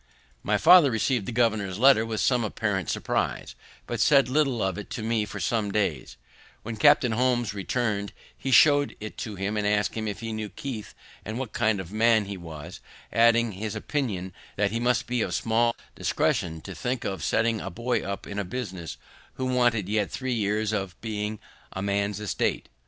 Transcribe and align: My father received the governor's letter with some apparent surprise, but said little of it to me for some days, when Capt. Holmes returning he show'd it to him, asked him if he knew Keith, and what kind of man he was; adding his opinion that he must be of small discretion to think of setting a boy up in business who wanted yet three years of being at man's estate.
My 0.41 0.57
father 0.57 0.89
received 0.89 1.27
the 1.27 1.31
governor's 1.31 1.77
letter 1.77 2.03
with 2.07 2.19
some 2.21 2.43
apparent 2.43 2.89
surprise, 2.89 3.53
but 3.85 3.99
said 3.99 4.29
little 4.29 4.59
of 4.63 4.79
it 4.79 4.89
to 4.89 5.03
me 5.03 5.25
for 5.25 5.39
some 5.39 5.71
days, 5.71 6.17
when 6.63 6.75
Capt. 6.75 7.03
Holmes 7.07 7.53
returning 7.53 8.09
he 8.35 8.49
show'd 8.49 8.95
it 8.99 9.15
to 9.19 9.35
him, 9.35 9.59
asked 9.59 9.93
him 9.93 10.07
if 10.07 10.21
he 10.21 10.33
knew 10.33 10.49
Keith, 10.49 10.95
and 11.23 11.37
what 11.37 11.53
kind 11.53 11.79
of 11.79 11.91
man 11.91 12.25
he 12.25 12.35
was; 12.35 12.79
adding 13.13 13.51
his 13.51 13.75
opinion 13.75 14.33
that 14.55 14.71
he 14.71 14.79
must 14.79 15.05
be 15.05 15.21
of 15.21 15.35
small 15.35 15.75
discretion 15.93 16.61
to 16.61 16.73
think 16.73 17.05
of 17.05 17.23
setting 17.23 17.61
a 17.61 17.69
boy 17.69 18.01
up 18.01 18.25
in 18.25 18.41
business 18.49 18.97
who 19.35 19.45
wanted 19.45 19.87
yet 19.87 20.09
three 20.09 20.33
years 20.33 20.73
of 20.73 20.99
being 21.01 21.37
at 21.75 21.83
man's 21.83 22.19
estate. 22.19 22.69